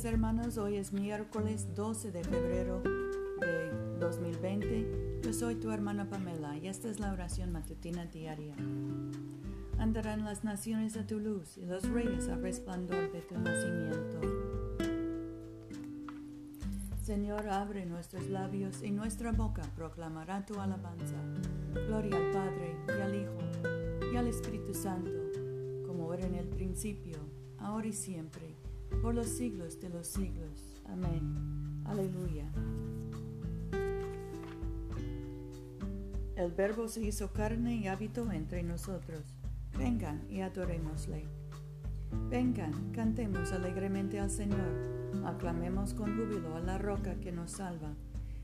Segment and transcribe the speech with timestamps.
[0.00, 5.20] hermanos, hoy es miércoles 12 de febrero de 2020.
[5.22, 8.56] Yo soy tu hermana Pamela y esta es la oración matutina diaria.
[9.78, 14.20] Andarán las naciones a tu luz y los reyes al resplandor de tu nacimiento.
[17.02, 21.16] Señor, abre nuestros labios y nuestra boca proclamará tu alabanza.
[21.74, 25.20] Gloria al Padre y al Hijo y al Espíritu Santo,
[25.86, 27.18] como era en el principio,
[27.58, 28.51] ahora y siempre
[29.02, 30.80] por los siglos de los siglos.
[30.86, 31.82] Amén.
[31.84, 32.48] Aleluya.
[36.36, 39.34] El Verbo se hizo carne y habitó entre nosotros.
[39.76, 41.24] Vengan y adorémosle.
[42.30, 44.92] Vengan, cantemos alegremente al Señor.
[45.24, 47.94] Aclamemos con júbilo a la roca que nos salva.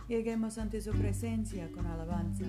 [0.09, 2.45] Lleguemos ante su presencia con alabanza,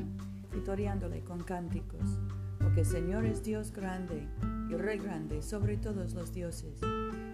[0.51, 2.19] victoriándole con cánticos.
[2.57, 4.27] Porque Señor es Dios grande
[4.69, 6.79] y Rey grande sobre todos los dioses.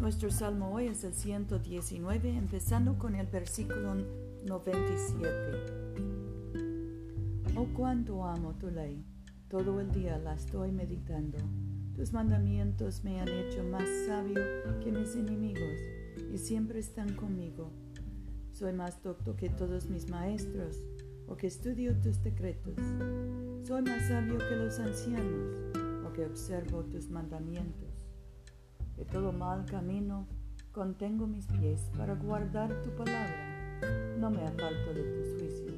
[0.00, 3.94] Nuestro salmo hoy es el 119, empezando con el versículo
[4.44, 5.30] 97.
[7.56, 9.02] Oh, cuánto amo tu ley,
[9.48, 11.38] todo el día la estoy meditando.
[11.94, 14.42] Tus mandamientos me han hecho más sabio
[14.84, 15.80] que mis enemigos
[16.32, 17.70] y siempre están conmigo.
[18.52, 20.76] Soy más docto que todos mis maestros,
[21.26, 22.76] o que estudio tus decretos.
[23.66, 25.56] Soy más sabio que los ancianos,
[26.06, 27.85] o que observo tus mandamientos
[28.96, 30.26] de todo mal camino
[30.72, 34.16] contengo mis pies para guardar tu palabra.
[34.18, 35.76] No me aparto de tus juicios,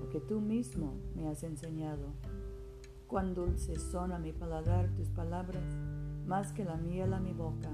[0.00, 2.12] porque tú mismo me has enseñado.
[3.06, 5.64] Cuán dulces son a mi paladar tus palabras,
[6.26, 7.70] más que la miel a mi boca.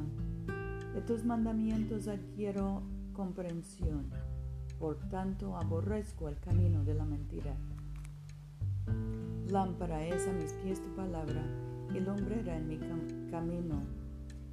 [0.95, 4.11] De tus mandamientos adquiero comprensión,
[4.79, 7.57] por tanto aborrezco el camino de la mentira.
[9.49, 11.43] Lámpara es a mis pies tu palabra
[11.95, 12.79] y lumbrera en mi
[13.31, 14.08] camino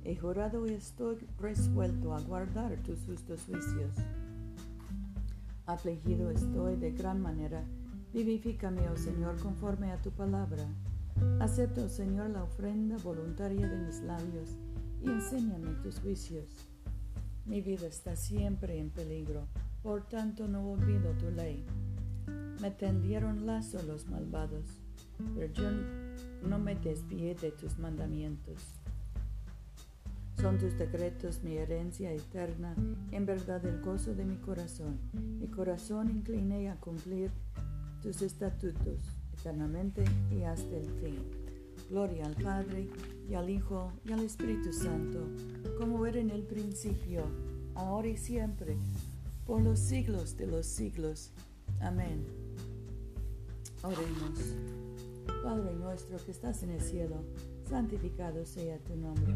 [0.06, 3.96] He jurado y estoy resuelto a guardar tus justos juicios.
[5.66, 7.66] Afligido estoy de gran manera.
[8.14, 10.64] Vivifícame, oh Señor, conforme a tu palabra.
[11.40, 14.52] Acepto, oh Señor, la ofrenda voluntaria de mis labios
[15.02, 16.46] y enséñame tus juicios.
[17.48, 19.48] Mi vida está siempre en peligro,
[19.82, 21.66] por tanto no olvido tu ley.
[22.62, 24.66] Me tendieron lazo los malvados,
[25.34, 25.72] pero yo
[26.48, 28.76] no me desvié de tus mandamientos.
[30.42, 32.76] Son tus decretos mi herencia eterna,
[33.12, 35.00] en verdad el gozo de mi corazón.
[35.40, 37.32] Mi corazón incliné a cumplir
[38.02, 39.00] tus estatutos
[39.40, 41.20] eternamente y hasta el fin.
[41.90, 42.90] Gloria al Padre,
[43.30, 45.28] y al Hijo, y al Espíritu Santo,
[45.80, 47.24] como era en el principio,
[47.74, 48.78] ahora y siempre,
[49.46, 51.32] por los siglos de los siglos.
[51.80, 52.26] Amén.
[53.84, 54.56] Oremos.
[55.44, 57.24] Padre nuestro que estás en el cielo,
[57.70, 59.36] santificado sea tu nombre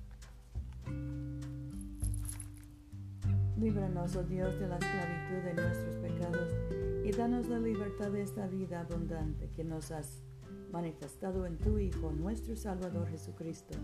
[3.61, 6.51] Líbranos, oh Dios, de la esclavitud de nuestros pecados
[7.05, 10.23] y danos la libertad de esta vida abundante que nos has
[10.71, 13.77] manifestado en tu Hijo, nuestro Salvador Jesucristo,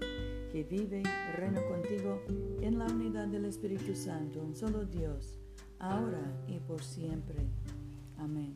[0.52, 2.20] que vive y reina contigo
[2.60, 5.38] en la unidad del Espíritu Santo, un solo Dios,
[5.78, 7.46] ahora y por siempre.
[8.18, 8.56] Amén.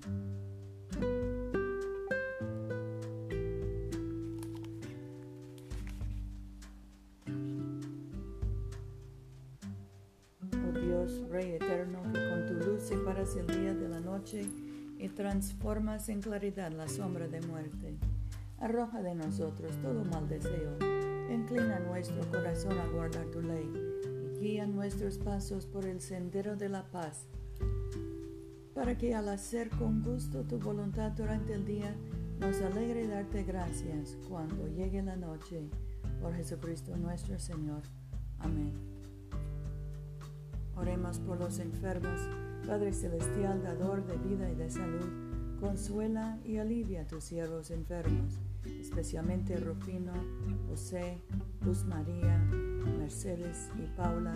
[11.32, 14.46] Rey eterno, que con tu luz separas el día de la noche
[15.00, 17.96] y transformas en claridad la sombra de muerte.
[18.60, 20.76] Arroja de nosotros todo mal deseo.
[21.34, 23.72] Inclina nuestro corazón a guardar tu ley
[24.26, 27.28] y guía nuestros pasos por el sendero de la paz,
[28.74, 31.96] para que al hacer con gusto tu voluntad durante el día,
[32.42, 35.70] nos alegre darte gracias cuando llegue la noche.
[36.22, 37.84] Por Jesucristo nuestro Señor.
[38.40, 38.91] Amén.
[40.82, 42.20] Oremos por los enfermos.
[42.68, 45.08] Padre Celestial, dador de vida y de salud,
[45.60, 50.14] consuela y alivia a tus siervos enfermos especialmente Rufino,
[50.70, 51.18] José,
[51.66, 52.38] Luz María,
[52.98, 54.36] Mercedes y Paula,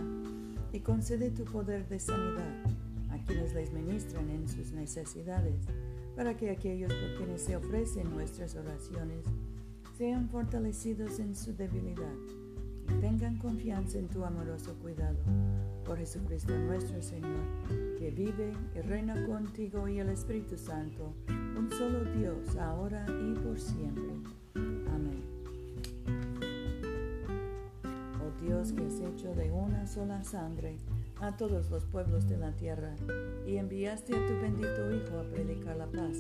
[0.72, 2.64] y concede tu poder de sanidad
[3.12, 5.66] a quienes les ministran en sus necesidades,
[6.16, 9.26] para que aquellos por quienes se ofrecen nuestras oraciones
[9.98, 12.14] sean fortalecidos en su debilidad
[12.90, 15.18] y tengan confianza en tu amoroso cuidado.
[15.86, 17.46] Por Jesucristo nuestro Señor,
[17.98, 23.60] que vive y reina contigo y el Espíritu Santo, un solo Dios, ahora y por
[23.60, 24.16] siempre.
[24.56, 25.24] Amén.
[28.20, 30.78] Oh Dios que has hecho de una sola sangre
[31.22, 32.96] a todos los pueblos de la tierra
[33.46, 36.18] y enviaste a tu bendito Hijo a predicar la paz,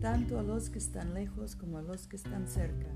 [0.00, 2.88] tanto a los que están lejos como a los que están cerca.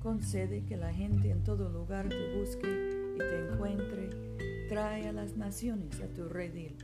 [0.00, 4.08] Concede que la gente en todo lugar te busque y te encuentre.
[4.68, 6.76] Trae a las naciones a tu redil.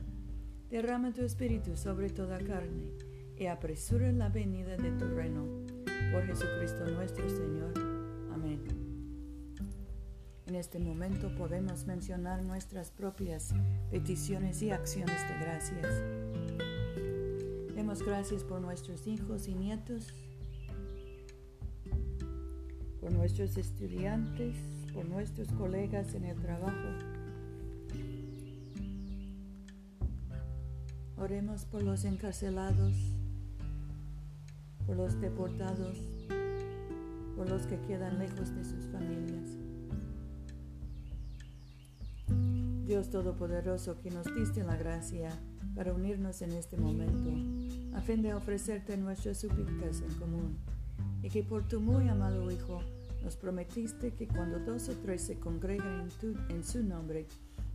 [0.69, 2.91] Derrama tu espíritu sobre toda carne
[3.35, 5.45] y apresura la venida de tu reino.
[6.11, 7.73] Por Jesucristo nuestro Señor.
[8.31, 8.61] Amén.
[10.45, 13.53] En este momento podemos mencionar nuestras propias
[13.89, 16.03] peticiones y acciones de gracias.
[17.75, 20.13] Demos gracias por nuestros hijos y nietos,
[23.07, 24.57] por nuestros estudiantes,
[24.93, 26.89] por nuestros colegas en el trabajo.
[31.15, 32.97] Oremos por los encarcelados,
[34.85, 35.97] por los deportados,
[37.37, 39.51] por los que quedan lejos de sus familias.
[42.85, 45.29] Dios Todopoderoso, que nos diste la gracia
[45.75, 47.31] para unirnos en este momento,
[47.95, 50.57] a fin de ofrecerte nuestras súplicas en común,
[51.23, 52.81] y que por tu muy amado Hijo
[53.23, 57.25] nos prometiste que cuando dos o tres se congregan en, en su nombre,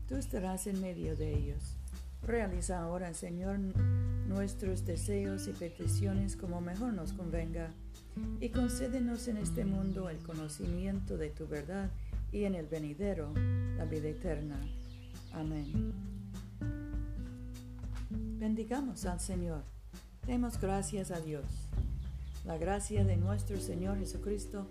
[0.09, 1.77] tú estarás en medio de ellos.
[2.23, 3.59] Realiza ahora, Señor,
[4.29, 7.71] nuestros deseos y peticiones como mejor nos convenga,
[8.41, 11.91] y concédenos en este mundo el conocimiento de tu verdad
[12.31, 13.33] y en el venidero
[13.77, 14.61] la vida eterna.
[15.33, 15.93] Amén.
[18.11, 19.63] Bendigamos al Señor.
[20.27, 21.45] Demos gracias a Dios.
[22.45, 24.71] La gracia de nuestro Señor Jesucristo,